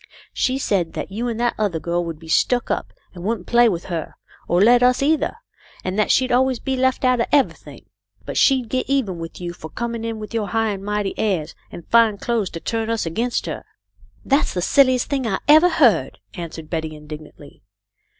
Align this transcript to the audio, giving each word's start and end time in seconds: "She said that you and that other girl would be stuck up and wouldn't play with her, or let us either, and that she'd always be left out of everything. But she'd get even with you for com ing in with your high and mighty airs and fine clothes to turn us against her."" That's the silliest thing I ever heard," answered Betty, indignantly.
"She 0.33 0.57
said 0.57 0.93
that 0.93 1.11
you 1.11 1.27
and 1.27 1.39
that 1.39 1.53
other 1.59 1.79
girl 1.79 2.03
would 2.05 2.17
be 2.17 2.27
stuck 2.27 2.71
up 2.71 2.91
and 3.13 3.23
wouldn't 3.23 3.45
play 3.45 3.69
with 3.69 3.83
her, 3.85 4.15
or 4.47 4.59
let 4.59 4.81
us 4.81 5.03
either, 5.03 5.35
and 5.83 5.99
that 5.99 6.09
she'd 6.09 6.31
always 6.31 6.57
be 6.57 6.75
left 6.75 7.05
out 7.05 7.19
of 7.21 7.27
everything. 7.31 7.85
But 8.25 8.35
she'd 8.35 8.67
get 8.67 8.89
even 8.89 9.19
with 9.19 9.39
you 9.39 9.53
for 9.53 9.69
com 9.69 9.93
ing 9.93 10.03
in 10.03 10.17
with 10.17 10.33
your 10.33 10.47
high 10.47 10.69
and 10.69 10.83
mighty 10.83 11.13
airs 11.19 11.53
and 11.71 11.87
fine 11.89 12.17
clothes 12.17 12.49
to 12.49 12.59
turn 12.59 12.89
us 12.89 13.05
against 13.05 13.45
her."" 13.45 13.63
That's 14.25 14.55
the 14.55 14.61
silliest 14.63 15.07
thing 15.07 15.27
I 15.27 15.37
ever 15.47 15.69
heard," 15.69 16.17
answered 16.33 16.67
Betty, 16.67 16.95
indignantly. 16.95 17.61